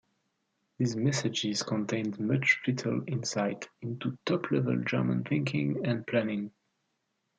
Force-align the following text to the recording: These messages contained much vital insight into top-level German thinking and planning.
These 0.79 0.95
messages 0.95 1.61
contained 1.61 2.19
much 2.19 2.59
vital 2.65 3.03
insight 3.05 3.69
into 3.83 4.17
top-level 4.25 4.79
German 4.79 5.23
thinking 5.25 5.85
and 5.85 6.07
planning. 6.07 6.51